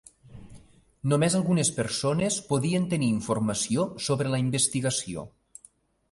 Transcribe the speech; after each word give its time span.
Només 1.11 1.33
algunes 1.39 1.69
persones 1.75 2.37
podien 2.47 2.87
tenir 2.93 3.09
informació 3.17 3.85
sobre 4.07 4.31
la 4.37 4.41
investigació. 4.45 5.27